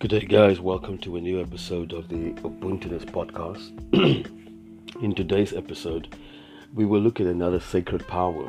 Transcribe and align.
Good 0.00 0.12
day, 0.12 0.20
guys. 0.20 0.60
Welcome 0.60 0.96
to 1.00 1.16
a 1.16 1.20
new 1.20 1.42
episode 1.42 1.92
of 1.92 2.08
the 2.08 2.32
Ubuntuist 2.40 3.10
podcast. 3.10 3.68
In 5.02 5.14
today's 5.14 5.52
episode, 5.52 6.16
we 6.72 6.86
will 6.86 7.02
look 7.02 7.20
at 7.20 7.26
another 7.26 7.60
sacred 7.60 8.08
power, 8.08 8.46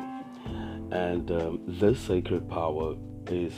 and 0.92 1.30
um, 1.30 1.60
this 1.66 2.00
sacred 2.00 2.48
power 2.48 2.96
is 3.26 3.52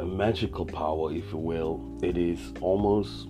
a 0.00 0.04
magical 0.04 0.66
power, 0.66 1.12
if 1.12 1.30
you 1.30 1.38
will. 1.38 1.96
It 2.02 2.18
is 2.18 2.40
almost, 2.60 3.28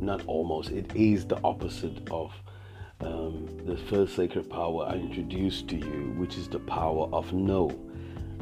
not 0.00 0.26
almost, 0.26 0.72
it 0.72 0.90
is 0.96 1.24
the 1.24 1.40
opposite 1.44 2.10
of 2.10 2.32
um, 3.00 3.46
the 3.64 3.76
first 3.76 4.16
sacred 4.16 4.50
power 4.50 4.86
I 4.86 4.94
introduced 4.94 5.68
to 5.68 5.76
you, 5.76 6.14
which 6.16 6.36
is 6.36 6.48
the 6.48 6.58
power 6.58 7.08
of 7.12 7.32
no, 7.32 7.70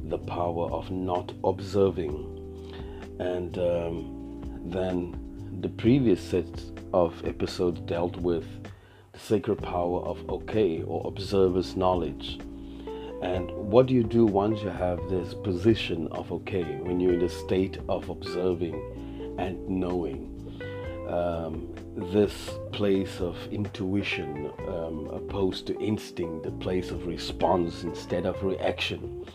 the 0.04 0.16
power 0.16 0.72
of 0.72 0.90
not 0.90 1.30
observing. 1.44 2.38
And 3.18 3.58
um, 3.58 4.19
then 4.64 5.58
the 5.60 5.68
previous 5.68 6.20
set 6.20 6.48
of 6.92 7.24
episodes 7.24 7.80
dealt 7.80 8.16
with 8.16 8.46
the 9.12 9.18
sacred 9.18 9.62
power 9.62 10.00
of 10.00 10.28
okay 10.28 10.82
or 10.82 11.06
observer's 11.06 11.76
knowledge. 11.76 12.38
And 13.22 13.50
what 13.52 13.86
do 13.86 13.94
you 13.94 14.02
do 14.02 14.24
once 14.24 14.62
you 14.62 14.70
have 14.70 14.98
this 15.10 15.34
position 15.34 16.08
of 16.08 16.32
okay, 16.32 16.64
when 16.80 17.00
you're 17.00 17.14
in 17.14 17.20
the 17.20 17.28
state 17.28 17.78
of 17.88 18.08
observing 18.08 19.36
and 19.38 19.68
knowing? 19.68 20.26
Um, 21.08 21.74
this 21.96 22.50
place 22.72 23.20
of 23.20 23.36
intuition 23.50 24.52
um, 24.68 25.08
opposed 25.12 25.66
to 25.66 25.78
instinct, 25.80 26.44
the 26.44 26.52
place 26.52 26.90
of 26.90 27.06
response 27.06 27.82
instead 27.82 28.26
of 28.26 28.42
reaction 28.42 29.26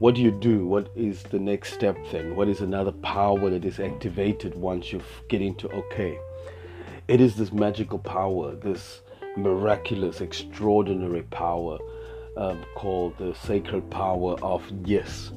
what 0.00 0.14
do 0.14 0.22
you 0.22 0.30
do? 0.30 0.66
What 0.66 0.88
is 0.96 1.22
the 1.24 1.38
next 1.38 1.74
step 1.74 1.94
then? 2.10 2.34
What 2.34 2.48
is 2.48 2.62
another 2.62 2.90
power 2.90 3.50
that 3.50 3.66
is 3.66 3.78
activated 3.78 4.54
once 4.54 4.94
you 4.94 5.02
get 5.28 5.42
into 5.42 5.68
okay? 5.68 6.18
It 7.06 7.20
is 7.20 7.36
this 7.36 7.52
magical 7.52 7.98
power, 7.98 8.54
this 8.54 9.02
miraculous, 9.36 10.22
extraordinary 10.22 11.24
power 11.24 11.76
um, 12.38 12.64
called 12.76 13.18
the 13.18 13.34
sacred 13.34 13.90
power 13.90 14.40
of 14.40 14.64
yes. 14.86 15.32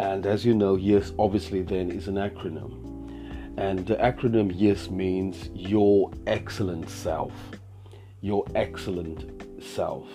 And 0.00 0.26
as 0.26 0.44
you 0.44 0.54
know, 0.54 0.74
yes 0.74 1.12
obviously 1.16 1.62
then 1.62 1.92
is 1.92 2.08
an 2.08 2.16
acronym. 2.16 2.84
And 3.58 3.86
the 3.86 3.94
acronym 3.94 4.50
yes 4.52 4.90
means 4.90 5.50
your 5.54 6.10
excellent 6.26 6.90
self. 6.90 7.32
Your 8.22 8.44
excellent 8.56 9.62
self. 9.62 10.08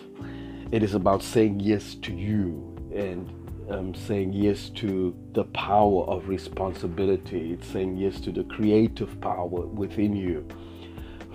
It 0.74 0.84
is 0.84 0.96
about 0.96 1.24
saying 1.24 1.62
yes 1.62 1.96
to 2.02 2.14
you 2.14 2.70
and 2.94 3.43
um, 3.74 3.96
saying 3.96 4.34
yes 4.34 4.70
to 4.70 5.16
the 5.34 5.46
power 5.46 6.04
of 6.06 6.28
responsibility. 6.28 7.54
It's 7.54 7.68
saying 7.68 7.98
yes 7.98 8.20
to 8.22 8.32
the 8.32 8.44
creative 8.44 9.20
power 9.20 9.48
within 9.48 10.16
you. 10.16 10.48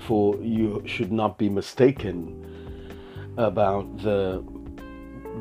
For 0.07 0.37
you 0.37 0.83
should 0.87 1.11
not 1.11 1.39
be 1.39 1.49
mistaken 1.49 2.45
about 3.37 4.03
the 4.03 4.45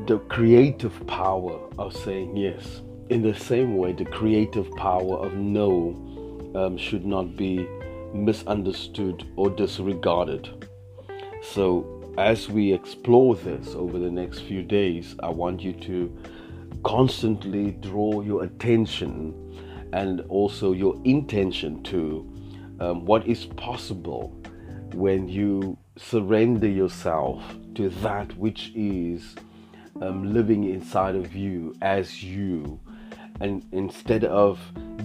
the 0.05 0.19
creative 0.29 1.05
power 1.07 1.59
of 1.77 1.95
saying 1.95 2.35
yes. 2.35 2.81
In 3.09 3.21
the 3.21 3.33
same 3.33 3.77
way, 3.77 3.93
the 3.93 4.05
creative 4.05 4.69
power 4.71 5.17
of 5.17 5.33
no 5.33 5.95
um, 6.55 6.77
should 6.77 7.05
not 7.05 7.35
be 7.35 7.67
misunderstood 8.13 9.27
or 9.35 9.49
disregarded. 9.49 10.67
So, 11.41 12.13
as 12.17 12.49
we 12.49 12.73
explore 12.73 13.35
this 13.35 13.75
over 13.75 13.97
the 13.97 14.11
next 14.11 14.41
few 14.41 14.61
days, 14.61 15.15
I 15.21 15.29
want 15.29 15.61
you 15.61 15.73
to 15.73 16.11
constantly 16.83 17.71
draw 17.71 18.21
your 18.21 18.43
attention 18.43 19.33
and 19.93 20.21
also 20.29 20.73
your 20.73 20.99
intention 21.03 21.81
to 21.83 22.29
um, 22.79 23.05
what 23.05 23.25
is 23.27 23.45
possible 23.45 24.29
when 24.93 25.27
you 25.27 25.77
surrender 25.97 26.67
yourself 26.67 27.43
to 27.75 27.89
that 27.89 28.35
which 28.37 28.71
is 28.75 29.35
um, 30.01 30.33
living 30.33 30.63
inside 30.65 31.15
of 31.15 31.35
you 31.35 31.75
as 31.81 32.23
you 32.23 32.79
and 33.39 33.65
instead 33.71 34.23
of 34.23 34.59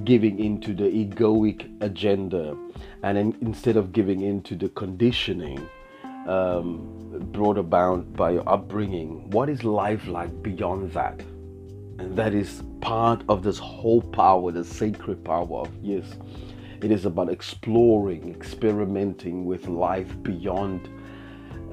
giving 0.05 0.39
into 0.39 0.75
the 0.75 0.85
egoic 0.85 1.71
agenda 1.83 2.57
and 3.03 3.19
in, 3.19 3.37
instead 3.41 3.77
of 3.77 3.93
giving 3.93 4.21
into 4.21 4.55
the 4.55 4.69
conditioning 4.71 5.67
um, 6.27 7.29
brought 7.33 7.59
about 7.59 8.13
by 8.15 8.31
your 8.31 8.49
upbringing 8.49 9.29
what 9.31 9.49
is 9.49 9.65
life 9.65 10.07
like 10.07 10.43
beyond 10.43 10.91
that 10.93 11.21
and 11.99 12.17
that 12.17 12.35
is 12.35 12.63
part 12.81 13.23
of 13.29 13.43
this 13.43 13.59
whole 13.59 14.03
power, 14.03 14.51
the 14.51 14.65
sacred 14.65 15.25
power 15.25 15.61
of 15.61 15.71
yes. 15.83 16.05
It 16.83 16.91
is 16.91 17.05
about 17.05 17.29
exploring, 17.29 18.35
experimenting 18.35 19.45
with 19.45 19.69
life 19.69 20.21
beyond 20.23 20.89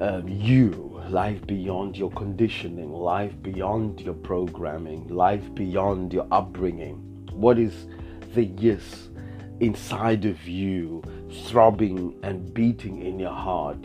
um, 0.00 0.28
you, 0.28 1.02
life 1.08 1.44
beyond 1.46 1.96
your 1.96 2.10
conditioning, 2.12 2.92
life 2.92 3.32
beyond 3.42 4.00
your 4.00 4.14
programming, 4.14 5.08
life 5.08 5.52
beyond 5.54 6.12
your 6.12 6.26
upbringing. 6.30 6.96
What 7.32 7.58
is 7.58 7.86
the 8.34 8.44
yes 8.44 9.08
inside 9.58 10.24
of 10.24 10.46
you, 10.46 11.02
throbbing 11.46 12.14
and 12.22 12.54
beating 12.54 13.02
in 13.02 13.18
your 13.18 13.34
heart? 13.34 13.84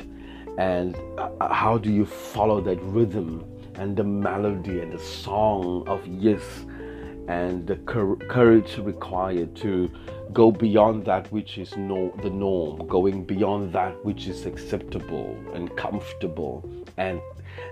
And 0.57 0.95
uh, 1.17 1.53
how 1.53 1.77
do 1.77 1.91
you 1.91 2.05
follow 2.05 2.61
that 2.61 2.79
rhythm 2.81 3.43
and 3.77 3.95
the 3.95 4.03
melody 4.03 4.79
and 4.79 4.91
the 4.91 4.99
song 4.99 5.87
of 5.87 6.05
yes 6.07 6.41
and 7.27 7.65
the 7.65 7.75
courage 7.77 8.77
required 8.77 9.55
to 9.55 9.89
go 10.31 10.51
beyond 10.51 11.05
that 11.05 11.31
which 11.31 11.57
is 11.57 11.75
no, 11.75 12.13
the 12.21 12.29
norm, 12.29 12.85
going 12.87 13.23
beyond 13.23 13.73
that 13.73 13.93
which 14.05 14.27
is 14.27 14.45
acceptable 14.45 15.35
and 15.53 15.75
comfortable 15.75 16.69
and 16.97 17.19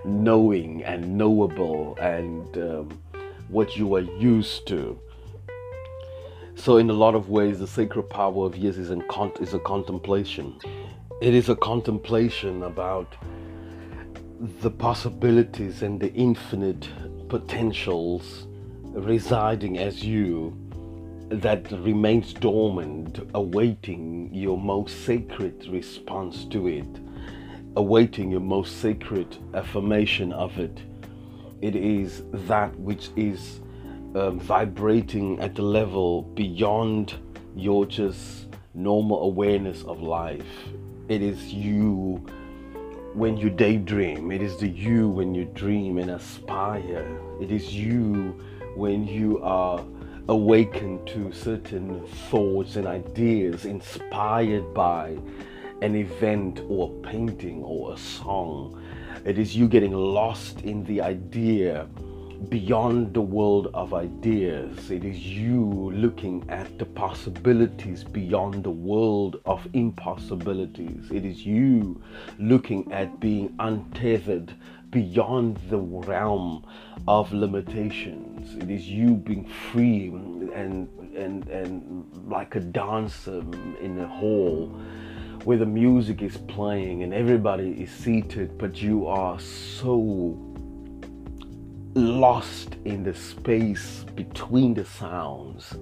knowing 0.06 0.84
and 0.84 1.18
knowable 1.18 1.96
and 2.00 2.58
um, 2.58 3.00
what 3.50 3.78
you 3.78 3.94
are 3.96 4.02
used 4.02 4.66
to. 4.68 4.98
So, 6.56 6.78
in 6.78 6.90
a 6.90 6.94
lot 6.94 7.16
of 7.16 7.30
ways, 7.30 7.60
the 7.60 7.68
sacred 7.68 8.04
power 8.04 8.46
of 8.46 8.56
yes 8.56 8.78
is, 8.78 8.92
con- 9.10 9.34
is 9.40 9.54
a 9.54 9.60
contemplation. 9.60 10.58
It 11.22 11.34
is 11.34 11.50
a 11.50 11.56
contemplation 11.56 12.64
about 12.64 13.16
the 14.44 14.70
possibilities 14.70 15.84
and 15.84 16.02
the 16.02 16.12
infinite 16.14 16.90
potentials 17.30 18.46
residing 18.84 19.78
as 19.78 20.04
you 20.04 20.54
that 21.30 21.72
remains 21.72 22.34
dormant, 22.34 23.22
awaiting 23.36 24.30
your 24.34 24.58
most 24.58 25.06
sacred 25.06 25.66
response 25.70 26.44
to 26.44 26.68
it, 26.68 26.86
awaiting 27.78 28.32
your 28.32 28.42
most 28.42 28.82
sacred 28.82 29.38
affirmation 29.54 30.34
of 30.34 30.60
it. 30.60 30.78
It 31.62 31.78
is 31.78 32.24
that 32.34 32.78
which 32.78 33.12
is 33.16 33.62
um, 34.14 34.42
vibrating 34.42 35.40
at 35.40 35.56
the 35.56 35.62
level 35.62 36.24
beyond 36.24 37.14
your 37.56 37.86
just 37.86 38.48
normal 38.74 39.24
awareness 39.24 39.84
of 39.84 40.02
life. 40.02 40.68
It 41.08 41.22
is 41.22 41.54
you 41.54 42.26
when 43.14 43.38
you 43.38 43.50
daydream. 43.50 44.32
It 44.32 44.42
is 44.42 44.58
the 44.58 44.68
you 44.68 45.08
when 45.08 45.36
you 45.36 45.46
dream 45.46 45.98
and 45.98 46.12
aspire. 46.12 47.20
It 47.40 47.52
is 47.52 47.74
you 47.74 48.40
when 48.76 49.08
you 49.08 49.40
are 49.44 49.84
awakened 50.30 51.06
to 51.08 51.32
certain 51.32 52.08
thoughts 52.30 52.76
and 52.76 52.88
ideas 52.88 53.66
inspired 53.66 54.74
by 54.74 55.18
an 55.82 55.96
event 55.96 56.62
or 56.70 56.90
a 56.90 57.08
painting 57.08 57.62
or 57.64 57.94
a 57.94 57.98
song. 57.98 58.82
It 59.26 59.38
is 59.38 59.56
you 59.56 59.68
getting 59.68 59.94
lost 59.94 60.62
in 60.62 60.84
the 60.86 61.02
idea 61.02 61.88
beyond 62.50 63.14
the 63.14 63.22
world 63.22 63.70
of 63.74 63.94
ideas. 63.94 64.92
It 64.92 65.04
is 65.04 65.18
you 65.18 65.92
looking 65.94 66.46
at 66.50 66.78
the 66.78 66.86
possibilities 66.86 68.04
beyond 68.04 68.64
the 68.64 68.72
world 68.72 69.40
of 69.46 69.68
impossibilities. 69.74 71.10
It 71.12 71.26
is 71.26 71.46
you 71.46 72.02
looking 72.40 72.92
at 72.92 73.20
being 73.20 73.56
untethered 73.60 74.54
beyond 74.90 75.58
the 75.70 75.78
realm 75.80 76.66
of 77.08 77.32
limitations. 77.32 78.56
It 78.56 78.70
is 78.70 78.88
you 78.88 79.16
being 79.16 79.48
free 79.48 80.08
and 80.54 80.90
and 81.16 81.48
and 81.48 82.06
like 82.28 82.56
a 82.56 82.60
dancer 82.60 83.44
in 83.82 84.00
a 84.00 84.08
hall 84.08 84.68
where 85.44 85.58
the 85.58 85.66
music 85.66 86.22
is 86.22 86.38
playing 86.38 87.04
and 87.04 87.14
everybody 87.14 87.72
is 87.82 87.92
seated, 87.92 88.58
but 88.58 88.82
you 88.82 89.08
are 89.08 89.40
so 89.40 90.53
lost 91.96 92.76
in 92.86 93.04
the 93.04 93.14
space 93.14 94.04
between 94.16 94.74
the 94.74 94.86
sounds 94.86 95.76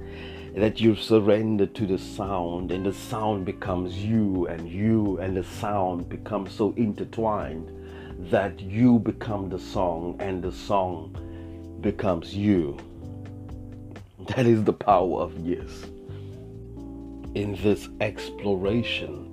that 0.55 0.81
you 0.81 0.93
surrender 0.95 1.65
to 1.65 1.85
the 1.87 1.97
sound 1.97 2.71
and 2.71 2.85
the 2.85 2.93
sound 2.93 3.45
becomes 3.45 3.95
you 3.97 4.45
and 4.47 4.69
you 4.69 5.17
and 5.19 5.37
the 5.37 5.43
sound 5.43 6.09
become 6.09 6.49
so 6.49 6.73
intertwined 6.75 7.71
that 8.29 8.59
you 8.59 8.99
become 8.99 9.47
the 9.47 9.57
song 9.57 10.17
and 10.19 10.43
the 10.43 10.51
song 10.51 11.15
becomes 11.79 12.35
you. 12.35 12.77
That 14.35 14.45
is 14.45 14.63
the 14.65 14.73
power 14.73 15.21
of 15.21 15.37
yes. 15.39 15.85
In 17.33 17.57
this 17.63 17.87
exploration 18.01 19.27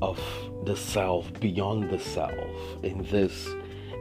of 0.00 0.18
the 0.64 0.74
self 0.74 1.30
beyond 1.38 1.90
the 1.90 1.98
self, 1.98 2.82
in 2.82 3.06
this 3.10 3.48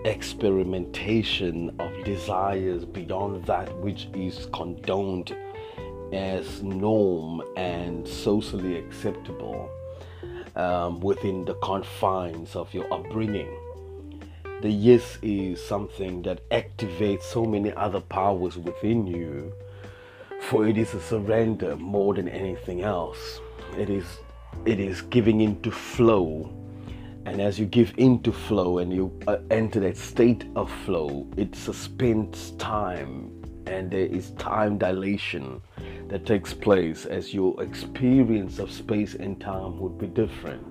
experimentation 0.05 1.75
of 1.79 2.03
desires 2.03 2.85
beyond 2.85 3.43
that 3.45 3.75
which 3.79 4.07
is 4.13 4.47
condoned 4.53 5.35
as 6.13 6.63
norm 6.63 7.41
and 7.55 8.07
socially 8.07 8.77
acceptable 8.77 9.69
um, 10.55 10.99
within 10.99 11.45
the 11.45 11.53
confines 11.55 12.55
of 12.55 12.73
your 12.73 12.91
upbringing. 12.93 13.49
The 14.61 14.69
yes 14.69 15.17
is 15.21 15.63
something 15.63 16.21
that 16.23 16.47
activates 16.49 17.23
so 17.23 17.45
many 17.45 17.71
other 17.73 18.01
powers 18.01 18.57
within 18.57 19.07
you, 19.07 19.53
for 20.41 20.67
it 20.67 20.77
is 20.77 20.93
a 20.93 21.01
surrender 21.01 21.75
more 21.77 22.13
than 22.13 22.27
anything 22.27 22.81
else. 22.81 23.39
It 23.77 23.89
is 23.89 24.05
it 24.65 24.79
is 24.79 25.01
giving 25.03 25.39
into 25.41 25.71
flow 25.71 26.51
and 27.29 27.39
as 27.41 27.59
you 27.59 27.65
give 27.67 27.93
into 27.97 28.31
flow 28.31 28.79
and 28.79 28.91
you 28.91 29.15
uh, 29.27 29.37
enter 29.51 29.79
that 29.79 29.95
state 29.95 30.45
of 30.55 30.71
flow 30.83 31.27
it 31.37 31.55
suspends 31.55 32.51
time. 32.51 33.31
And 33.67 33.91
there 33.91 34.07
is 34.07 34.31
time 34.31 34.79
dilation 34.79 35.61
that 36.07 36.25
takes 36.25 36.55
place 36.55 37.05
as 37.05 37.31
your 37.31 37.61
experience 37.61 38.57
of 38.57 38.71
space 38.71 39.13
and 39.13 39.39
time 39.39 39.79
would 39.79 39.99
be 39.99 40.07
different. 40.07 40.65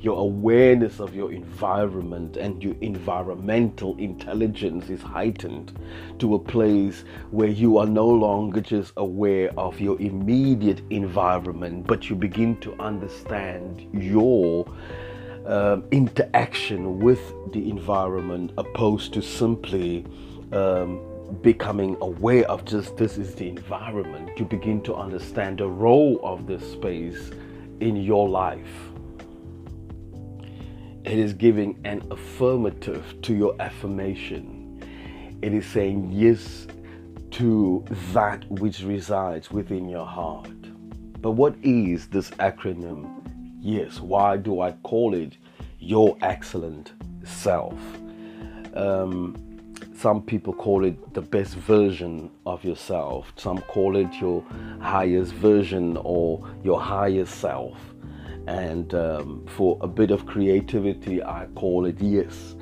Your 0.00 0.18
awareness 0.18 0.98
of 0.98 1.14
your 1.14 1.30
environment 1.30 2.36
and 2.36 2.60
your 2.60 2.74
environmental 2.80 3.96
intelligence 3.98 4.90
is 4.90 5.00
heightened 5.00 5.78
to 6.18 6.34
a 6.34 6.38
place 6.40 7.04
where 7.30 7.48
you 7.48 7.78
are 7.78 7.86
no 7.86 8.08
longer 8.08 8.60
just 8.60 8.92
aware 8.96 9.56
of 9.56 9.78
your 9.78 10.00
immediate 10.00 10.82
environment, 10.90 11.86
but 11.86 12.10
you 12.10 12.16
begin 12.16 12.58
to 12.62 12.74
understand 12.80 13.86
your 13.92 14.66
um, 15.46 15.84
interaction 15.90 16.98
with 17.00 17.20
the 17.52 17.68
environment 17.70 18.52
opposed 18.58 19.12
to 19.14 19.22
simply 19.22 20.04
um, 20.52 21.00
becoming 21.42 21.96
aware 22.00 22.44
of 22.50 22.64
just 22.64 22.96
this 22.96 23.18
is 23.18 23.34
the 23.34 23.48
environment. 23.48 24.38
You 24.38 24.44
begin 24.44 24.82
to 24.82 24.94
understand 24.94 25.58
the 25.58 25.68
role 25.68 26.20
of 26.22 26.46
this 26.46 26.72
space 26.72 27.30
in 27.80 27.96
your 27.96 28.28
life 28.28 28.92
it 31.04 31.18
is 31.18 31.32
giving 31.32 31.80
an 31.84 32.02
affirmative 32.12 33.20
to 33.22 33.34
your 33.34 33.56
affirmation. 33.60 34.80
It 35.42 35.52
is 35.52 35.66
saying 35.66 36.12
yes 36.12 36.68
to 37.32 37.84
that 38.12 38.48
which 38.48 38.82
resides 38.84 39.50
within 39.50 39.88
your 39.88 40.06
heart. 40.06 40.48
But 41.20 41.32
what 41.32 41.56
is 41.62 42.06
this 42.06 42.30
acronym? 42.32 43.21
Yes, 43.64 44.00
why 44.00 44.38
do 44.38 44.60
I 44.60 44.72
call 44.82 45.14
it 45.14 45.36
your 45.78 46.18
excellent 46.20 46.92
self? 47.24 47.78
Um, 48.74 49.36
some 49.94 50.20
people 50.20 50.52
call 50.52 50.84
it 50.84 51.14
the 51.14 51.22
best 51.22 51.54
version 51.54 52.28
of 52.44 52.64
yourself, 52.64 53.32
some 53.36 53.58
call 53.58 53.96
it 53.96 54.12
your 54.20 54.44
highest 54.80 55.32
version 55.34 55.96
or 56.02 56.44
your 56.64 56.80
higher 56.80 57.24
self 57.24 57.78
and 58.48 58.92
um, 58.94 59.46
for 59.46 59.78
a 59.80 59.86
bit 59.86 60.10
of 60.10 60.26
creativity, 60.26 61.22
I 61.22 61.46
call 61.54 61.86
it 61.86 62.00
yes. 62.00 62.56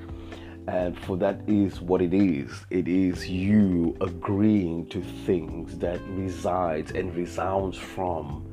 And 0.69 0.99
for 0.99 1.17
that 1.17 1.41
is 1.47 1.81
what 1.81 2.02
it 2.02 2.12
is. 2.12 2.50
It 2.69 2.87
is 2.87 3.26
you 3.29 3.97
agreeing 4.00 4.87
to 4.91 5.02
things 5.02 5.79
that 5.79 6.00
resides 6.08 6.93
and 6.93 7.14
resounds 7.17 7.79
from 7.79 8.47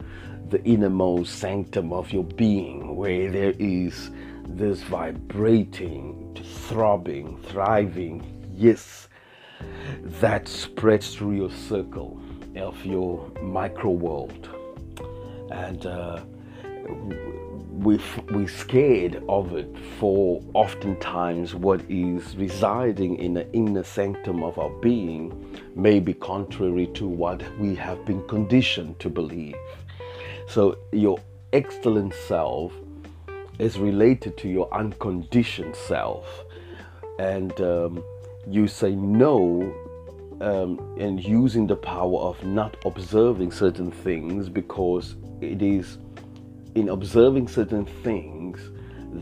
the 0.50 0.64
innermost 0.64 1.40
sanctum 1.40 1.92
of 1.92 2.12
your 2.12 2.24
being, 2.24 2.96
where 2.96 3.30
there 3.30 3.54
is 3.60 4.12
this 4.48 4.82
vibrating, 4.84 6.38
throbbing, 6.68 7.38
thriving 7.44 8.24
yes 8.56 9.08
that 10.04 10.48
spreads 10.48 11.16
through 11.16 11.36
your 11.36 11.52
circle 11.52 12.20
of 12.56 12.84
your 12.86 13.30
micro 13.42 13.92
world. 13.92 14.50
And 15.52 15.86
uh, 15.86 16.22
we 17.72 18.00
we 18.32 18.48
scared 18.48 19.24
of 19.30 19.56
it 19.56 19.70
for 20.00 20.42
oftentimes 20.54 21.54
what 21.54 21.82
is 21.90 22.36
residing 22.36 23.18
in 23.18 23.34
the 23.34 23.52
inner 23.54 23.84
sanctum 23.84 24.44
of 24.44 24.58
our 24.58 24.72
being 24.82 25.62
may 25.76 26.00
be 26.00 26.14
contrary 26.14 26.88
to 26.96 27.08
what 27.08 27.44
we 27.60 27.76
have 27.76 28.04
been 28.06 28.28
conditioned 28.28 29.00
to 29.00 29.10
believe 29.10 29.56
so 30.48 30.78
your 30.92 31.20
excellent 31.54 32.14
self 32.14 32.74
is 33.60 33.78
related 33.78 34.38
to 34.38 34.48
your 34.48 34.74
unconditioned 34.74 35.76
self 35.76 36.44
and 37.20 37.60
um, 37.62 38.04
you 38.50 38.68
say 38.68 38.96
no 38.96 39.74
um, 40.42 40.96
and 41.00 41.24
using 41.24 41.66
the 41.68 41.76
power 41.76 42.20
of 42.20 42.44
not 42.44 42.78
observing 42.86 43.52
certain 43.52 43.92
things 43.92 44.50
because 44.50 45.16
it 45.42 45.62
is 45.62 45.98
in 46.76 46.90
observing 46.90 47.48
certain 47.48 47.86
things 48.04 48.70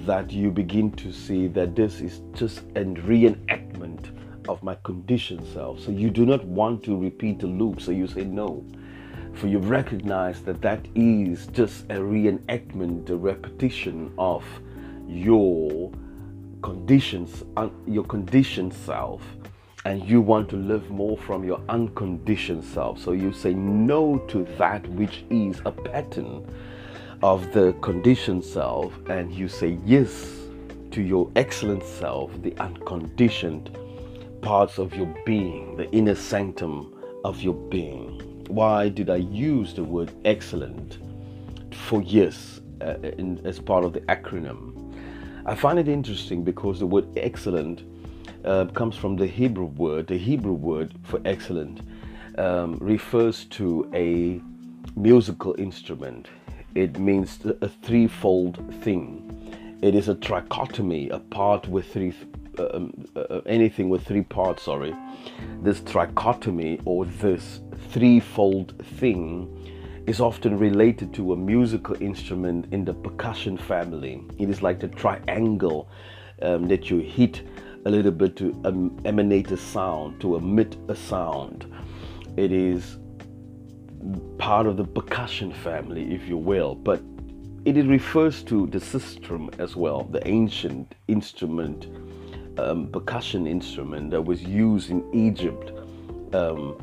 that 0.05 0.31
you 0.31 0.51
begin 0.51 0.91
to 0.91 1.11
see 1.13 1.47
that 1.47 1.75
this 1.75 2.01
is 2.01 2.21
just 2.33 2.59
a 2.75 2.83
reenactment 2.83 4.11
of 4.49 4.61
my 4.61 4.75
conditioned 4.83 5.45
self. 5.53 5.79
So 5.79 5.91
you 5.91 6.09
do 6.09 6.25
not 6.25 6.43
want 6.43 6.83
to 6.83 6.97
repeat 6.97 7.39
the 7.39 7.47
loop. 7.47 7.81
So 7.81 7.91
you 7.91 8.07
say 8.07 8.23
no. 8.23 8.65
For 9.35 9.47
you 9.47 9.59
recognize 9.59 10.41
that 10.43 10.61
that 10.61 10.87
is 10.95 11.47
just 11.47 11.83
a 11.85 11.95
reenactment, 11.95 13.09
a 13.09 13.17
repetition 13.17 14.13
of 14.17 14.45
your 15.07 15.91
conditions, 16.63 17.43
your 17.85 18.05
conditioned 18.05 18.73
self, 18.73 19.21
and 19.83 20.03
you 20.03 20.21
want 20.21 20.49
to 20.49 20.55
live 20.55 20.89
more 20.89 21.17
from 21.17 21.43
your 21.43 21.61
unconditioned 21.69 22.63
self. 22.63 22.99
So 22.99 23.11
you 23.11 23.33
say 23.33 23.53
no 23.53 24.17
to 24.29 24.45
that 24.57 24.87
which 24.89 25.25
is 25.29 25.61
a 25.65 25.71
pattern 25.71 26.47
of 27.21 27.51
the 27.53 27.73
conditioned 27.81 28.43
self 28.43 28.93
and 29.09 29.33
you 29.33 29.47
say 29.47 29.77
yes 29.85 30.47
to 30.91 31.01
your 31.01 31.29
excellent 31.35 31.83
self, 31.83 32.31
the 32.41 32.55
unconditioned 32.57 33.77
parts 34.41 34.79
of 34.79 34.95
your 34.95 35.13
being, 35.25 35.75
the 35.75 35.91
inner 35.91 36.15
sanctum 36.15 36.95
of 37.23 37.41
your 37.41 37.53
being. 37.53 38.34
Why 38.47 38.89
did 38.89 39.09
I 39.09 39.17
use 39.17 39.73
the 39.73 39.83
word 39.83 40.11
excellent 40.25 40.97
for 41.73 42.01
yes 42.01 42.61
uh, 42.81 42.95
in, 43.17 43.41
as 43.45 43.59
part 43.59 43.83
of 43.83 43.93
the 43.93 44.01
acronym? 44.01 44.93
I 45.45 45.55
find 45.55 45.77
it 45.77 45.87
interesting 45.87 46.43
because 46.43 46.79
the 46.79 46.87
word 46.87 47.07
excellent 47.17 47.83
uh, 48.43 48.65
comes 48.65 48.95
from 48.95 49.15
the 49.15 49.27
Hebrew 49.27 49.65
word. 49.65 50.07
The 50.07 50.17
Hebrew 50.17 50.53
word 50.53 50.93
for 51.03 51.21
excellent 51.25 51.81
um, 52.37 52.77
refers 52.79 53.45
to 53.45 53.89
a 53.93 54.41
musical 54.95 55.55
instrument 55.59 56.27
it 56.75 56.99
means 56.99 57.39
a 57.61 57.69
threefold 57.69 58.59
thing. 58.83 59.79
It 59.81 59.95
is 59.95 60.09
a 60.09 60.15
trichotomy, 60.15 61.09
a 61.09 61.19
part 61.19 61.67
with 61.69 61.87
three, 61.91 62.13
uh, 62.59 62.67
um, 62.73 63.05
uh, 63.15 63.39
anything 63.45 63.87
with 63.87 64.05
three 64.05 64.23
parts, 64.23 64.63
sorry. 64.63 64.93
This 65.61 65.79
trichotomy 65.79 66.81
or 66.83 67.05
this 67.05 67.61
threefold 67.89 68.73
thing 68.99 70.03
is 70.07 70.19
often 70.19 70.57
related 70.57 71.13
to 71.15 71.33
a 71.33 71.35
musical 71.35 72.01
instrument 72.01 72.67
in 72.71 72.85
the 72.85 72.93
percussion 72.93 73.57
family. 73.57 74.23
It 74.37 74.49
is 74.49 74.61
like 74.61 74.79
the 74.79 74.87
triangle 74.87 75.89
um, 76.41 76.67
that 76.67 76.89
you 76.89 76.99
hit 76.99 77.41
a 77.85 77.89
little 77.89 78.11
bit 78.11 78.35
to 78.37 78.59
um, 78.65 78.99
emanate 79.05 79.51
a 79.51 79.57
sound, 79.57 80.19
to 80.21 80.35
emit 80.35 80.77
a 80.89 80.95
sound. 80.95 81.71
It 82.37 82.51
is 82.51 82.97
part 84.37 84.67
of 84.67 84.77
the 84.77 84.83
percussion 84.83 85.51
family, 85.53 86.13
if 86.13 86.27
you 86.27 86.37
will, 86.37 86.75
but 86.75 87.01
it 87.65 87.75
refers 87.87 88.43
to 88.43 88.67
the 88.67 88.79
sistrum 88.79 89.49
as 89.59 89.75
well, 89.75 90.03
the 90.03 90.25
ancient 90.27 90.93
instrument, 91.07 91.87
um, 92.59 92.87
percussion 92.87 93.47
instrument 93.47 94.11
that 94.11 94.21
was 94.21 94.43
used 94.43 94.91
in 94.91 95.03
Egypt 95.13 95.71
um, 96.33 96.77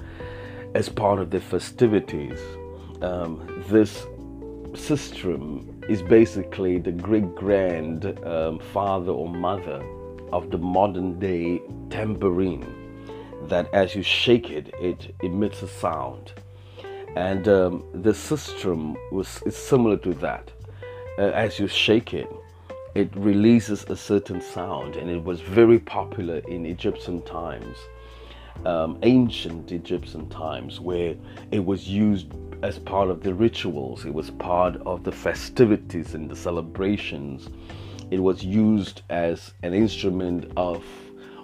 as 0.74 0.88
part 0.88 1.18
of 1.18 1.30
the 1.30 1.40
festivities. 1.40 2.38
Um, 3.00 3.64
this 3.68 4.06
sistrum 4.72 5.84
is 5.88 6.02
basically 6.02 6.78
the 6.78 6.92
great 6.92 7.34
grand 7.34 8.06
um, 8.24 8.58
father 8.58 9.12
or 9.12 9.28
mother 9.28 9.84
of 10.32 10.50
the 10.50 10.58
modern 10.58 11.18
day 11.18 11.60
tambourine 11.90 12.66
that 13.48 13.72
as 13.74 13.94
you 13.94 14.02
shake 14.02 14.50
it, 14.50 14.72
it 14.80 15.14
emits 15.22 15.62
a 15.62 15.68
sound 15.68 16.32
and 17.16 17.46
um, 17.48 17.84
the 17.92 18.10
sistrum 18.10 18.96
was 19.10 19.42
is 19.44 19.56
similar 19.56 19.96
to 19.98 20.14
that. 20.14 20.50
Uh, 21.18 21.22
as 21.22 21.58
you 21.58 21.68
shake 21.68 22.14
it, 22.14 22.28
it 22.94 23.14
releases 23.14 23.84
a 23.84 23.96
certain 23.96 24.40
sound, 24.40 24.96
and 24.96 25.10
it 25.10 25.22
was 25.22 25.40
very 25.40 25.78
popular 25.78 26.38
in 26.48 26.64
Egyptian 26.64 27.20
times. 27.22 27.76
Um, 28.64 28.98
ancient 29.02 29.72
Egyptian 29.72 30.28
times 30.28 30.80
where 30.80 31.14
it 31.50 31.64
was 31.64 31.88
used 31.88 32.28
as 32.62 32.78
part 32.78 33.10
of 33.10 33.22
the 33.22 33.34
rituals, 33.34 34.04
it 34.04 34.14
was 34.14 34.30
part 34.30 34.76
of 34.86 35.02
the 35.02 35.12
festivities 35.12 36.14
and 36.14 36.30
the 36.30 36.36
celebrations. 36.36 37.48
It 38.10 38.20
was 38.20 38.44
used 38.44 39.02
as 39.10 39.54
an 39.62 39.74
instrument 39.74 40.52
of 40.56 40.84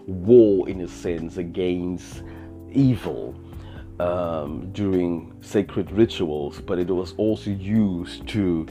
war, 0.06 0.68
in 0.68 0.80
a 0.82 0.88
sense, 0.88 1.36
against 1.36 2.22
evil 2.72 3.34
um, 3.98 4.70
during 4.72 5.34
sacred 5.40 5.90
rituals, 5.90 6.60
but 6.60 6.78
it 6.78 6.88
was 6.88 7.14
also 7.16 7.50
used 7.50 8.26
to 8.28 8.66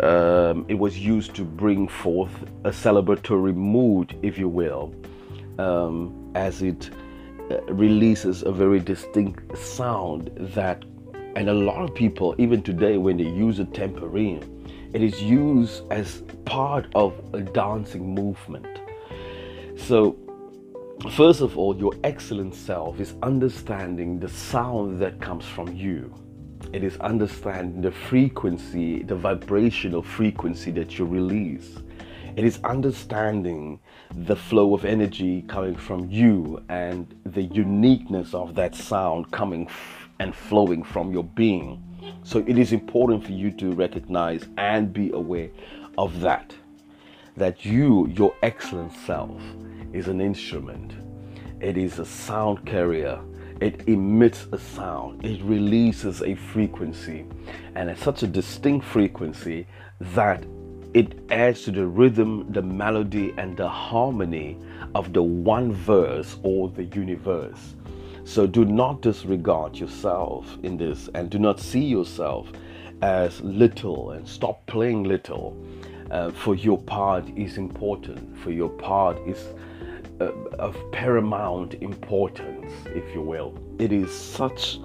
um, 0.00 0.64
it 0.68 0.74
was 0.74 0.98
used 0.98 1.34
to 1.34 1.44
bring 1.44 1.86
forth 1.86 2.32
a 2.64 2.70
celebratory 2.70 3.54
mood, 3.54 4.18
if 4.22 4.38
you 4.38 4.48
will, 4.48 4.94
um, 5.58 6.32
as 6.34 6.62
it 6.62 6.90
releases 7.68 8.42
a 8.42 8.52
very 8.52 8.80
distinct 8.80 9.56
sound 9.56 10.30
that, 10.54 10.84
and 11.36 11.48
a 11.48 11.54
lot 11.54 11.82
of 11.82 11.94
people, 11.94 12.34
even 12.38 12.62
today, 12.62 12.96
when 12.96 13.16
they 13.16 13.24
use 13.24 13.58
a 13.58 13.64
tambourine, 13.64 14.48
it 14.92 15.02
is 15.02 15.22
used 15.22 15.84
as 15.90 16.22
part 16.44 16.86
of 16.94 17.14
a 17.32 17.40
dancing 17.40 18.14
movement. 18.14 18.66
So, 19.76 20.16
first 21.12 21.40
of 21.40 21.56
all, 21.56 21.76
your 21.76 21.94
excellent 22.04 22.54
self 22.54 23.00
is 23.00 23.14
understanding 23.22 24.20
the 24.20 24.28
sound 24.28 25.00
that 25.00 25.20
comes 25.20 25.46
from 25.46 25.74
you. 25.74 26.14
It 26.72 26.84
is 26.84 26.96
understanding 26.98 27.80
the 27.80 27.90
frequency, 27.90 29.02
the 29.02 29.16
vibrational 29.16 30.02
frequency 30.02 30.70
that 30.72 30.98
you 30.98 31.06
release. 31.06 31.78
It 32.34 32.44
is 32.44 32.60
understanding 32.64 33.78
the 34.14 34.36
flow 34.36 34.72
of 34.74 34.86
energy 34.86 35.42
coming 35.42 35.76
from 35.76 36.08
you 36.10 36.64
and 36.70 37.14
the 37.26 37.42
uniqueness 37.42 38.32
of 38.32 38.54
that 38.54 38.74
sound 38.74 39.30
coming 39.30 39.66
f- 39.66 40.08
and 40.18 40.34
flowing 40.34 40.82
from 40.82 41.12
your 41.12 41.24
being. 41.24 41.82
So 42.22 42.38
it 42.46 42.56
is 42.56 42.72
important 42.72 43.24
for 43.24 43.32
you 43.32 43.50
to 43.52 43.72
recognize 43.72 44.46
and 44.56 44.92
be 44.92 45.10
aware 45.12 45.50
of 45.98 46.20
that. 46.20 46.54
That 47.36 47.66
you, 47.66 48.08
your 48.08 48.34
excellent 48.42 48.92
self, 48.92 49.40
is 49.92 50.08
an 50.08 50.20
instrument. 50.20 50.92
It 51.60 51.76
is 51.76 51.98
a 51.98 52.06
sound 52.06 52.64
carrier. 52.64 53.20
It 53.60 53.88
emits 53.88 54.46
a 54.52 54.58
sound. 54.58 55.24
It 55.24 55.42
releases 55.42 56.22
a 56.22 56.34
frequency. 56.34 57.26
And 57.74 57.90
it's 57.90 58.02
such 58.02 58.22
a 58.22 58.26
distinct 58.26 58.86
frequency 58.86 59.66
that 60.00 60.44
it 60.94 61.18
adds 61.30 61.62
to 61.64 61.70
the 61.70 61.86
rhythm, 61.86 62.46
the 62.52 62.62
melody, 62.62 63.32
and 63.38 63.56
the 63.56 63.68
harmony 63.68 64.58
of 64.94 65.12
the 65.12 65.22
one 65.22 65.72
verse 65.72 66.36
or 66.42 66.68
the 66.68 66.84
universe. 66.84 67.74
So 68.24 68.46
do 68.46 68.64
not 68.64 69.00
disregard 69.00 69.76
yourself 69.76 70.58
in 70.62 70.76
this 70.76 71.08
and 71.14 71.30
do 71.30 71.38
not 71.38 71.58
see 71.58 71.84
yourself 71.84 72.52
as 73.00 73.40
little 73.40 74.10
and 74.10 74.28
stop 74.28 74.64
playing 74.66 75.04
little. 75.04 75.56
Uh, 76.10 76.30
for 76.30 76.54
your 76.54 76.78
part 76.78 77.26
is 77.36 77.56
important, 77.56 78.38
for 78.38 78.50
your 78.50 78.68
part 78.68 79.16
is 79.26 79.38
uh, 80.20 80.26
of 80.58 80.76
paramount 80.92 81.74
importance, 81.74 82.70
if 82.88 83.14
you 83.14 83.22
will. 83.22 83.58
It 83.78 83.92
is 83.92 84.14
such, 84.14 84.78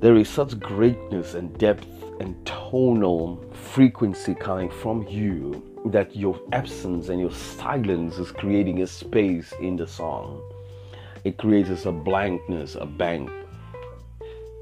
there 0.00 0.16
is 0.16 0.28
such 0.28 0.60
greatness 0.60 1.34
and 1.34 1.56
depth 1.58 1.95
and 2.20 2.44
tonal 2.46 3.44
frequency 3.52 4.34
coming 4.34 4.70
from 4.70 5.06
you 5.08 5.62
that 5.86 6.16
your 6.16 6.40
absence 6.52 7.08
and 7.08 7.20
your 7.20 7.32
silence 7.32 8.18
is 8.18 8.30
creating 8.32 8.82
a 8.82 8.86
space 8.86 9.52
in 9.60 9.76
the 9.76 9.86
song. 9.86 10.42
It 11.24 11.38
creates 11.38 11.86
a 11.86 11.92
blankness, 11.92 12.76
a 12.76 12.86
blank. 12.86 13.30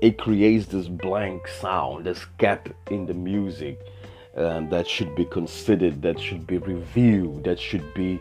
It 0.00 0.18
creates 0.18 0.66
this 0.66 0.88
blank 0.88 1.46
sound, 1.48 2.04
this 2.04 2.24
gap 2.38 2.68
in 2.90 3.06
the 3.06 3.14
music 3.14 3.78
um, 4.36 4.68
that 4.70 4.86
should 4.86 5.14
be 5.14 5.24
considered, 5.24 6.02
that 6.02 6.18
should 6.18 6.46
be 6.46 6.58
reviewed, 6.58 7.44
that 7.44 7.58
should 7.58 7.94
be 7.94 8.20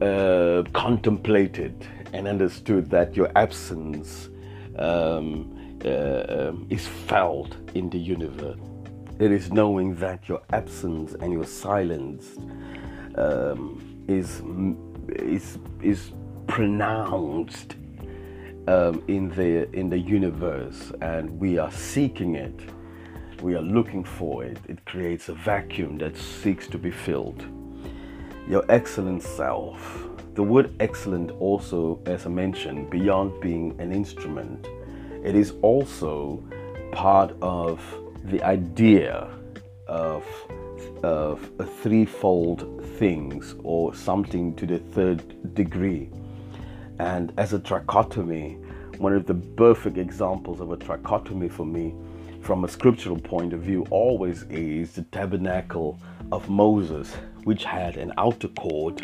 uh, 0.00 0.62
contemplated 0.72 1.86
and 2.12 2.28
understood 2.28 2.90
that 2.90 3.16
your 3.16 3.30
absence 3.34 4.28
um, 4.78 5.65
uh, 5.86 6.52
is 6.68 6.86
felt 6.86 7.54
in 7.74 7.88
the 7.90 7.98
universe. 7.98 8.58
It 9.18 9.32
is 9.32 9.50
knowing 9.50 9.94
that 9.96 10.28
your 10.28 10.42
absence 10.52 11.14
and 11.14 11.32
your 11.32 11.44
silence 11.44 12.36
um, 13.16 14.04
is 14.08 14.42
is 15.14 15.58
is 15.82 16.12
pronounced 16.46 17.76
um, 18.68 19.02
in 19.08 19.30
the 19.30 19.70
in 19.72 19.88
the 19.88 19.98
universe, 19.98 20.92
and 21.00 21.30
we 21.38 21.58
are 21.58 21.70
seeking 21.70 22.34
it. 22.34 22.60
We 23.42 23.54
are 23.54 23.62
looking 23.62 24.04
for 24.04 24.44
it. 24.44 24.58
It 24.68 24.84
creates 24.86 25.28
a 25.28 25.34
vacuum 25.34 25.98
that 25.98 26.16
seeks 26.16 26.66
to 26.68 26.78
be 26.78 26.90
filled. 26.90 27.44
Your 28.48 28.64
excellent 28.68 29.22
self. 29.22 30.08
The 30.34 30.42
word 30.42 30.74
excellent 30.80 31.30
also, 31.40 32.00
as 32.06 32.26
I 32.26 32.28
mentioned, 32.28 32.90
beyond 32.90 33.40
being 33.40 33.74
an 33.80 33.92
instrument, 33.92 34.68
it 35.26 35.34
is 35.34 35.54
also 35.60 36.40
part 36.92 37.34
of 37.42 37.82
the 38.26 38.40
idea 38.44 39.28
of, 39.88 40.24
of 41.02 41.50
a 41.58 41.66
threefold 41.66 42.84
things 42.96 43.56
or 43.64 43.92
something 43.92 44.54
to 44.54 44.66
the 44.66 44.78
third 44.78 45.52
degree. 45.52 46.08
And 47.00 47.32
as 47.38 47.52
a 47.52 47.58
trichotomy, 47.58 48.56
one 48.98 49.14
of 49.14 49.26
the 49.26 49.34
perfect 49.34 49.98
examples 49.98 50.60
of 50.60 50.70
a 50.70 50.76
trichotomy 50.76 51.50
for 51.50 51.66
me, 51.66 51.92
from 52.40 52.62
a 52.62 52.68
scriptural 52.68 53.18
point 53.18 53.52
of 53.52 53.62
view, 53.62 53.84
always 53.90 54.44
is 54.44 54.92
the 54.92 55.02
tabernacle 55.02 55.98
of 56.30 56.48
Moses, 56.48 57.12
which 57.42 57.64
had 57.64 57.96
an 57.96 58.12
outer 58.16 58.48
court, 58.48 59.02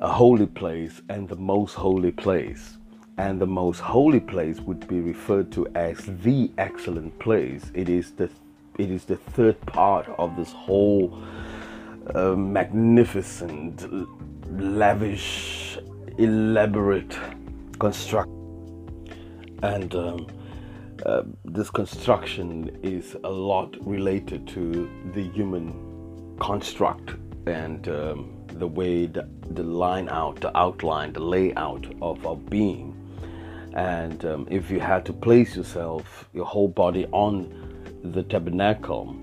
a 0.00 0.08
holy 0.08 0.46
place, 0.46 1.02
and 1.10 1.28
the 1.28 1.36
most 1.36 1.74
holy 1.74 2.12
place 2.12 2.78
and 3.18 3.40
the 3.40 3.46
most 3.46 3.80
holy 3.80 4.20
place 4.20 4.60
would 4.60 4.86
be 4.88 5.00
referred 5.00 5.52
to 5.52 5.66
as 5.74 5.98
the 6.22 6.50
excellent 6.58 7.16
place. 7.18 7.70
It 7.74 7.88
is 7.88 8.12
the 8.12 8.28
it 8.76 8.90
is 8.90 9.04
the 9.04 9.16
third 9.16 9.60
part 9.66 10.08
of 10.18 10.34
this 10.34 10.50
whole 10.50 11.22
uh, 12.12 12.34
magnificent, 12.34 13.86
lavish, 14.50 15.78
elaborate 16.18 17.16
construct. 17.78 18.28
And 19.62 19.94
um, 19.94 20.26
uh, 21.06 21.22
this 21.44 21.70
construction 21.70 22.76
is 22.82 23.16
a 23.22 23.30
lot 23.30 23.76
related 23.86 24.48
to 24.48 24.90
the 25.14 25.22
human 25.30 26.36
construct 26.40 27.14
and 27.46 27.88
um, 27.88 28.34
the 28.54 28.66
way 28.66 29.06
the, 29.06 29.28
the 29.50 29.62
line 29.62 30.08
out, 30.08 30.40
the 30.40 30.56
outline, 30.58 31.12
the 31.12 31.20
layout 31.20 31.86
of 32.02 32.26
our 32.26 32.36
being 32.36 33.03
and 33.74 34.24
um, 34.24 34.46
if 34.50 34.70
you 34.70 34.78
had 34.78 35.04
to 35.04 35.12
place 35.12 35.56
yourself, 35.56 36.28
your 36.32 36.44
whole 36.44 36.68
body 36.68 37.06
on 37.06 37.50
the 38.04 38.22
tabernacle, 38.22 39.16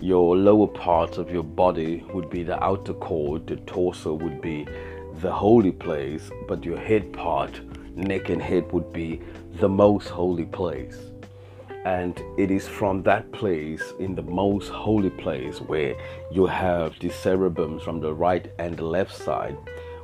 your 0.00 0.36
lower 0.36 0.68
part 0.68 1.18
of 1.18 1.32
your 1.32 1.42
body 1.42 2.04
would 2.14 2.30
be 2.30 2.44
the 2.44 2.62
outer 2.62 2.94
court, 2.94 3.48
the 3.48 3.56
torso 3.56 4.14
would 4.14 4.40
be 4.40 4.66
the 5.20 5.32
holy 5.32 5.72
place, 5.72 6.30
but 6.46 6.64
your 6.64 6.78
head 6.78 7.12
part, 7.12 7.60
neck 7.96 8.28
and 8.28 8.40
head, 8.40 8.70
would 8.70 8.92
be 8.92 9.20
the 9.54 9.68
most 9.68 10.08
holy 10.08 10.44
place. 10.44 10.96
And 11.84 12.22
it 12.36 12.52
is 12.52 12.68
from 12.68 13.02
that 13.02 13.32
place, 13.32 13.82
in 13.98 14.14
the 14.14 14.22
most 14.22 14.68
holy 14.68 15.10
place, 15.10 15.60
where 15.60 15.96
you 16.30 16.46
have 16.46 16.96
the 17.00 17.08
cerebrums 17.08 17.82
from 17.82 17.98
the 17.98 18.14
right 18.14 18.52
and 18.60 18.76
the 18.76 18.84
left 18.84 19.16
side 19.16 19.56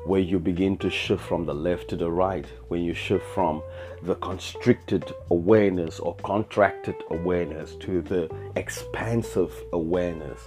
where 0.04 0.20
you 0.20 0.38
begin 0.38 0.76
to 0.78 0.90
shift 0.90 1.22
from 1.22 1.46
the 1.46 1.54
left 1.54 1.88
to 1.88 1.96
the 1.96 2.10
right, 2.10 2.46
when 2.68 2.82
you 2.82 2.94
shift 2.94 3.24
from 3.34 3.62
the 4.02 4.14
constricted 4.16 5.12
awareness 5.30 5.98
or 5.98 6.14
contracted 6.16 6.96
awareness 7.10 7.74
to 7.76 8.02
the 8.02 8.30
expansive 8.56 9.52
awareness. 9.72 10.40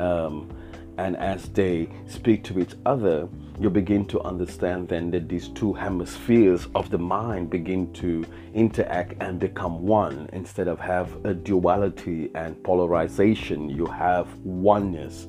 Um, 0.00 0.50
and 0.98 1.16
as 1.18 1.50
they 1.50 1.90
speak 2.06 2.42
to 2.44 2.58
each 2.58 2.72
other, 2.86 3.28
you 3.60 3.68
begin 3.68 4.06
to 4.06 4.20
understand 4.22 4.88
then 4.88 5.10
that 5.10 5.28
these 5.28 5.48
two 5.48 5.74
hemispheres 5.74 6.68
of 6.74 6.88
the 6.90 6.98
mind 6.98 7.50
begin 7.50 7.92
to 7.94 8.24
interact 8.54 9.14
and 9.20 9.38
become 9.38 9.82
one. 9.82 10.28
Instead 10.32 10.68
of 10.68 10.80
have 10.80 11.24
a 11.26 11.34
duality 11.34 12.30
and 12.34 12.62
polarization, 12.64 13.68
you 13.68 13.84
have 13.84 14.34
oneness. 14.38 15.26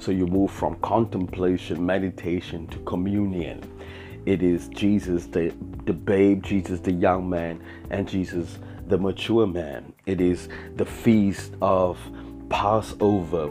So 0.00 0.12
you 0.12 0.26
move 0.26 0.50
from 0.50 0.76
contemplation, 0.76 1.84
meditation 1.84 2.66
to 2.68 2.78
communion. 2.80 3.62
It 4.24 4.42
is 4.42 4.68
Jesus, 4.68 5.26
the, 5.26 5.52
the 5.84 5.92
babe, 5.92 6.42
Jesus, 6.42 6.80
the 6.80 6.92
young 6.92 7.28
man, 7.28 7.62
and 7.90 8.08
Jesus, 8.08 8.58
the 8.86 8.96
mature 8.96 9.46
man. 9.46 9.92
It 10.06 10.20
is 10.20 10.48
the 10.76 10.86
feast 10.86 11.52
of 11.60 11.98
Passover 12.48 13.50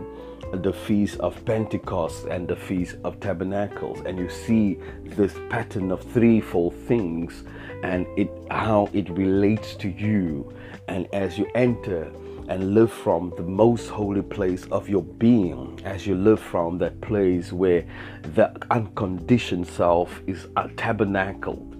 the 0.51 0.73
feast 0.73 1.19
of 1.19 1.43
Pentecost 1.45 2.25
and 2.25 2.47
the 2.47 2.55
feast 2.55 2.97
of 3.03 3.19
tabernacles, 3.19 4.01
and 4.05 4.17
you 4.17 4.29
see 4.29 4.79
this 5.03 5.33
pattern 5.49 5.91
of 5.91 6.01
threefold 6.11 6.73
things 6.87 7.43
and 7.83 8.07
it 8.17 8.29
how 8.49 8.89
it 8.93 9.09
relates 9.09 9.75
to 9.75 9.89
you. 9.89 10.51
And 10.87 11.07
as 11.13 11.37
you 11.37 11.47
enter 11.53 12.11
and 12.49 12.73
live 12.73 12.91
from 12.91 13.31
the 13.37 13.43
most 13.43 13.89
holy 13.89 14.23
place 14.23 14.65
of 14.71 14.89
your 14.89 15.03
being, 15.03 15.79
as 15.85 16.07
you 16.07 16.15
live 16.15 16.39
from 16.39 16.79
that 16.79 16.99
place 16.99 17.53
where 17.53 17.85
the 18.33 18.51
unconditioned 18.71 19.67
self 19.67 20.19
is 20.25 20.47
tabernacled, 20.75 21.75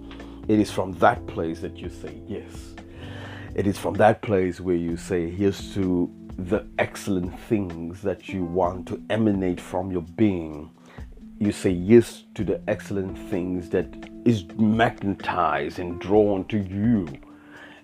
it 0.46 0.60
is 0.60 0.70
from 0.70 0.92
that 0.92 1.26
place 1.26 1.60
that 1.60 1.76
you 1.76 1.88
say 1.88 2.22
yes. 2.26 2.76
It 3.56 3.66
is 3.66 3.78
from 3.78 3.94
that 3.94 4.22
place 4.22 4.60
where 4.60 4.76
you 4.76 4.96
say 4.96 5.26
yes 5.26 5.74
to 5.74 6.08
the 6.38 6.64
excellent 6.78 7.38
things 7.40 8.00
that 8.02 8.28
you 8.28 8.44
want 8.44 8.86
to 8.88 9.02
emanate 9.10 9.60
from 9.60 9.90
your 9.90 10.02
being. 10.02 10.70
You 11.40 11.50
say 11.50 11.70
yes 11.70 12.24
to 12.34 12.44
the 12.44 12.60
excellent 12.68 13.18
things 13.28 13.70
that 13.70 14.08
is 14.24 14.44
magnetized 14.56 15.80
and 15.80 16.00
drawn 16.00 16.44
to 16.44 16.58
you 16.58 17.08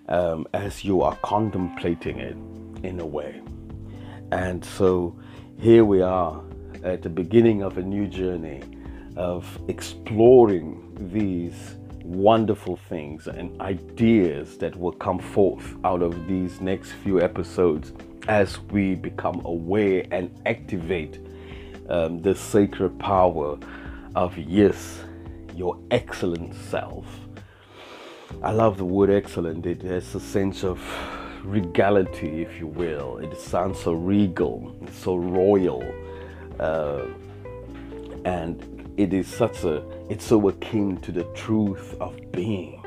um, 0.07 0.47
as 0.53 0.85
you 0.85 1.01
are 1.01 1.17
contemplating 1.17 2.19
it 2.19 2.37
in 2.83 2.99
a 2.99 3.05
way. 3.05 3.41
And 4.31 4.63
so 4.63 5.17
here 5.59 5.85
we 5.85 6.01
are 6.01 6.41
at 6.83 7.01
the 7.01 7.09
beginning 7.09 7.63
of 7.63 7.77
a 7.77 7.81
new 7.81 8.07
journey 8.07 8.61
of 9.15 9.45
exploring 9.67 10.83
these 11.11 11.75
wonderful 12.03 12.77
things 12.87 13.27
and 13.27 13.59
ideas 13.59 14.57
that 14.57 14.75
will 14.77 14.91
come 14.91 15.19
forth 15.19 15.75
out 15.83 16.01
of 16.01 16.27
these 16.27 16.61
next 16.61 16.91
few 17.03 17.21
episodes 17.21 17.91
as 18.27 18.59
we 18.71 18.95
become 18.95 19.41
aware 19.45 20.05
and 20.11 20.33
activate 20.45 21.19
um, 21.89 22.21
the 22.21 22.35
sacred 22.35 22.97
power 22.99 23.57
of 24.15 24.37
yes, 24.37 25.03
your 25.55 25.77
excellent 25.91 26.53
self. 26.53 27.05
I 28.43 28.51
love 28.51 28.77
the 28.77 28.85
word 28.85 29.09
excellent, 29.09 29.65
it 29.65 29.81
has 29.81 30.13
a 30.15 30.19
sense 30.19 30.63
of 30.63 30.79
regality, 31.43 32.41
if 32.41 32.59
you 32.59 32.67
will. 32.67 33.17
It 33.17 33.37
sounds 33.39 33.79
so 33.79 33.93
regal, 33.93 34.75
so 34.91 35.15
royal, 35.15 35.83
uh, 36.59 37.05
and 38.25 38.93
it 38.97 39.13
is 39.13 39.27
such 39.27 39.63
a, 39.63 39.83
it's 40.09 40.25
so 40.25 40.49
akin 40.49 40.97
to 40.97 41.11
the 41.11 41.23
truth 41.35 41.95
of 41.99 42.19
being 42.31 42.83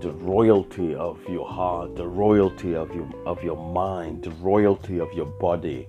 the 0.00 0.12
royalty 0.12 0.94
of 0.94 1.18
your 1.28 1.46
heart, 1.48 1.96
the 1.96 2.06
royalty 2.06 2.74
of 2.76 2.94
your 2.94 3.08
of 3.26 3.42
your 3.42 3.56
mind, 3.56 4.22
the 4.22 4.30
royalty 4.30 5.00
of 5.00 5.12
your 5.12 5.26
body, 5.26 5.88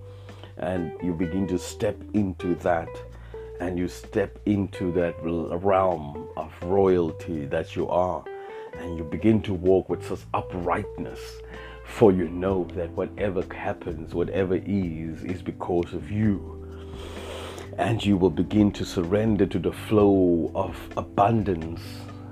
and 0.57 0.91
you 1.03 1.13
begin 1.13 1.45
to 1.47 1.59
step 1.59 1.95
into 2.13 2.55
that, 2.55 2.89
and 3.59 3.77
you 3.77 3.87
step 3.87 4.39
into 4.45 4.91
that 4.91 5.15
realm 5.21 6.27
of 6.37 6.51
royalty 6.63 7.45
that 7.45 7.75
you 7.75 7.87
are, 7.87 8.23
and 8.77 8.97
you 8.97 9.03
begin 9.03 9.41
to 9.41 9.53
walk 9.53 9.89
with 9.89 10.03
such 10.07 10.21
uprightness. 10.33 11.41
For 11.89 12.11
you 12.13 12.29
know 12.29 12.65
that 12.75 12.91
whatever 12.91 13.43
happens, 13.53 14.13
whatever 14.13 14.55
is, 14.55 15.23
is 15.23 15.41
because 15.41 15.93
of 15.93 16.09
you. 16.09 16.55
And 17.77 18.03
you 18.03 18.15
will 18.15 18.29
begin 18.29 18.71
to 18.73 18.85
surrender 18.85 19.45
to 19.47 19.59
the 19.59 19.73
flow 19.73 20.51
of 20.55 20.77
abundance 20.95 21.81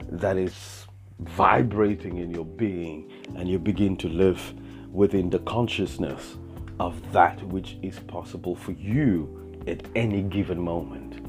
that 0.10 0.38
is 0.38 0.88
vibrating 1.20 2.18
in 2.18 2.32
your 2.32 2.46
being 2.46 3.12
and 3.36 3.50
you 3.50 3.60
begin 3.60 3.98
to 3.98 4.08
live 4.08 4.54
within 4.92 5.30
the 5.30 5.40
consciousness 5.40 6.38
of 6.80 7.12
that 7.12 7.42
which 7.48 7.78
is 7.82 8.00
possible 8.00 8.56
for 8.56 8.72
you 8.74 9.62
at 9.68 9.84
any 9.96 10.22
given 10.22 10.60
moment. 10.62 11.27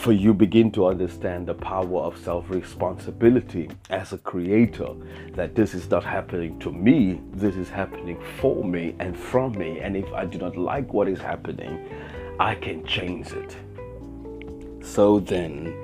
For 0.00 0.12
you 0.12 0.32
begin 0.32 0.72
to 0.72 0.86
understand 0.86 1.46
the 1.46 1.52
power 1.52 2.00
of 2.00 2.16
self 2.16 2.48
responsibility 2.48 3.70
as 3.90 4.14
a 4.14 4.18
creator 4.18 4.94
that 5.34 5.54
this 5.54 5.74
is 5.74 5.90
not 5.90 6.04
happening 6.04 6.58
to 6.60 6.72
me, 6.72 7.20
this 7.32 7.54
is 7.54 7.68
happening 7.68 8.18
for 8.38 8.64
me 8.64 8.96
and 8.98 9.14
from 9.14 9.52
me. 9.58 9.80
And 9.80 9.94
if 9.94 10.10
I 10.14 10.24
do 10.24 10.38
not 10.38 10.56
like 10.56 10.94
what 10.94 11.06
is 11.06 11.20
happening, 11.20 11.86
I 12.40 12.54
can 12.54 12.82
change 12.86 13.32
it. 13.32 13.54
So 14.82 15.20
then, 15.20 15.74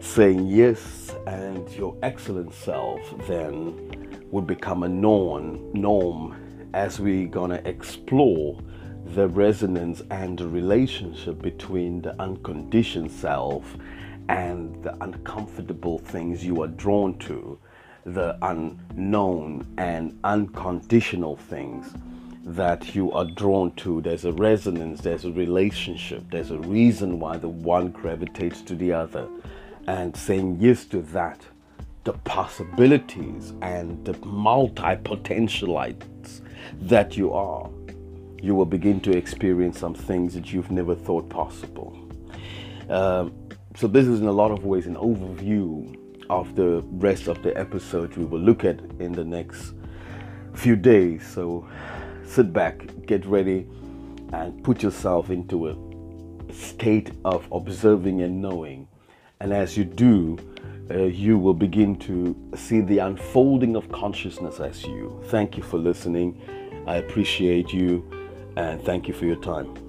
saying 0.00 0.48
yes 0.48 1.14
and 1.26 1.66
your 1.70 1.96
excellent 2.02 2.52
self 2.52 3.00
then 3.26 4.22
would 4.30 4.46
become 4.46 4.82
a 4.82 4.88
norm 4.88 5.72
norm 5.72 6.36
as 6.74 7.00
we're 7.00 7.26
gonna 7.26 7.62
explore 7.64 8.60
the 9.14 9.28
resonance 9.28 10.02
and 10.10 10.38
the 10.38 10.48
relationship 10.48 11.40
between 11.40 12.02
the 12.02 12.20
unconditioned 12.20 13.10
self 13.10 13.76
and 14.28 14.82
the 14.82 14.96
uncomfortable 15.02 15.98
things 15.98 16.44
you 16.44 16.62
are 16.62 16.68
drawn 16.68 17.16
to 17.18 17.58
the 18.04 18.38
unknown 18.42 19.66
and 19.78 20.18
unconditional 20.24 21.36
things 21.36 21.92
that 22.44 22.94
you 22.94 23.10
are 23.12 23.24
drawn 23.24 23.72
to. 23.72 24.00
There's 24.00 24.24
a 24.24 24.32
resonance, 24.32 25.00
there's 25.00 25.24
a 25.24 25.32
relationship, 25.32 26.24
there's 26.30 26.52
a 26.52 26.58
reason 26.58 27.18
why 27.18 27.36
the 27.36 27.48
one 27.48 27.88
gravitates 27.88 28.62
to 28.62 28.76
the 28.76 28.92
other 28.92 29.28
and 29.88 30.16
saying 30.16 30.58
yes 30.60 30.84
to 30.86 31.02
that, 31.02 31.40
the 32.04 32.12
possibilities 32.12 33.52
and 33.62 34.04
the 34.04 34.16
multi 34.24 34.82
potentialites 34.82 36.40
that 36.82 37.16
you 37.16 37.32
are, 37.32 37.68
you 38.42 38.54
will 38.54 38.66
begin 38.66 39.00
to 39.00 39.16
experience 39.16 39.78
some 39.78 39.94
things 39.94 40.34
that 40.34 40.52
you've 40.52 40.70
never 40.70 40.94
thought 40.94 41.28
possible. 41.28 41.96
Um, 42.88 43.34
so, 43.76 43.86
this 43.86 44.06
is 44.06 44.20
in 44.20 44.26
a 44.26 44.32
lot 44.32 44.50
of 44.50 44.64
ways 44.64 44.86
an 44.86 44.96
overview 44.96 45.96
of 46.30 46.54
the 46.56 46.82
rest 46.92 47.28
of 47.28 47.42
the 47.42 47.56
episodes 47.56 48.16
we 48.16 48.24
will 48.24 48.40
look 48.40 48.64
at 48.64 48.80
in 48.98 49.12
the 49.12 49.24
next 49.24 49.74
few 50.54 50.76
days. 50.76 51.26
So, 51.26 51.68
sit 52.24 52.52
back, 52.52 52.86
get 53.06 53.26
ready, 53.26 53.66
and 54.32 54.62
put 54.64 54.82
yourself 54.82 55.30
into 55.30 55.68
a 55.68 56.52
state 56.52 57.12
of 57.24 57.46
observing 57.52 58.22
and 58.22 58.40
knowing 58.40 58.88
and 59.40 59.52
as 59.52 59.76
you 59.76 59.84
do, 59.84 60.38
uh, 60.90 61.04
you 61.04 61.38
will 61.38 61.54
begin 61.54 61.96
to 61.96 62.34
see 62.54 62.80
the 62.80 62.98
unfolding 62.98 63.76
of 63.76 63.90
consciousness 63.92 64.60
as 64.60 64.84
you. 64.84 65.20
Thank 65.26 65.56
you 65.56 65.62
for 65.62 65.78
listening. 65.78 66.40
I 66.86 66.96
appreciate 66.96 67.72
you 67.72 68.08
and 68.56 68.82
thank 68.82 69.06
you 69.08 69.14
for 69.14 69.26
your 69.26 69.36
time. 69.36 69.85